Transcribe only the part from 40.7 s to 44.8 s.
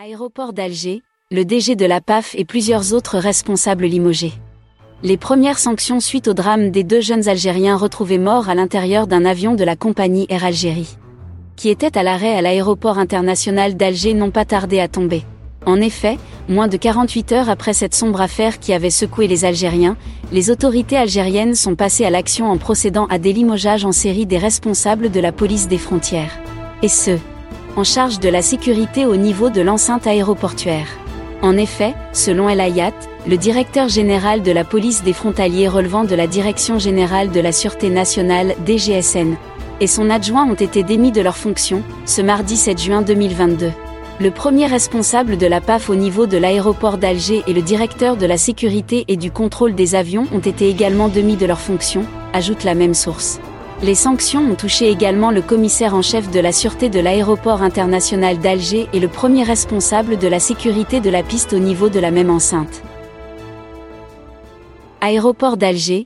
démis de leurs fonctions, ce mardi 7 juin 2022. Le premier